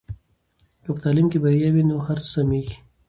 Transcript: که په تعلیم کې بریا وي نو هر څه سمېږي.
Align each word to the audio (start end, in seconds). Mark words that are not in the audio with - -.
که 0.83 0.89
په 0.95 0.99
تعلیم 1.05 1.27
کې 1.31 1.37
بریا 1.43 1.69
وي 1.73 1.83
نو 1.89 1.95
هر 2.07 2.17
څه 2.23 2.29
سمېږي. 2.35 2.75